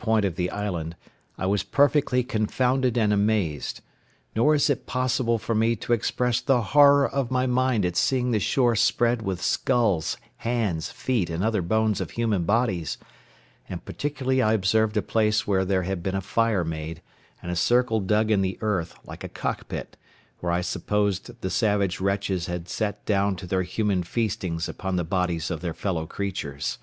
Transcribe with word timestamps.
point 0.00 0.24
of 0.24 0.36
the 0.36 0.48
island, 0.50 0.94
I 1.36 1.46
was 1.46 1.64
perfectly 1.64 2.22
confounded 2.22 2.96
and 2.96 3.12
amazed; 3.12 3.80
nor 4.36 4.54
is 4.54 4.70
it 4.70 4.86
possible 4.86 5.38
for 5.38 5.56
me 5.56 5.74
to 5.74 5.92
express 5.92 6.40
the 6.40 6.62
horror 6.70 7.08
of 7.08 7.32
my 7.32 7.48
mind 7.48 7.84
at 7.84 7.96
seeing 7.96 8.30
the 8.30 8.38
shore 8.38 8.76
spread 8.76 9.22
with 9.22 9.42
skulls, 9.42 10.16
hands, 10.36 10.88
feet, 10.92 11.28
and 11.28 11.42
other 11.42 11.62
bones 11.62 12.00
of 12.00 12.12
human 12.12 12.44
bodies; 12.44 12.96
and 13.68 13.84
particularly 13.84 14.40
I 14.40 14.52
observed 14.52 14.96
a 14.96 15.02
place 15.02 15.48
where 15.48 15.64
there 15.64 15.82
had 15.82 16.00
been 16.00 16.14
a 16.14 16.20
fire 16.20 16.62
made, 16.62 17.02
and 17.42 17.50
a 17.50 17.56
circle 17.56 17.98
dug 17.98 18.30
in 18.30 18.40
the 18.40 18.56
earth, 18.60 18.94
like 19.04 19.24
a 19.24 19.28
cockpit, 19.28 19.96
where 20.38 20.52
I 20.52 20.60
supposed 20.60 21.40
the 21.40 21.50
savage 21.50 22.00
wretches 22.00 22.46
had 22.46 22.68
sat 22.68 23.04
down 23.04 23.34
to 23.34 23.48
their 23.48 23.62
human 23.64 24.04
feastings 24.04 24.68
upon 24.68 24.94
the 24.94 25.02
bodies 25.02 25.50
of 25.50 25.60
their 25.60 25.74
fellow 25.74 26.06
creatures. 26.06 26.78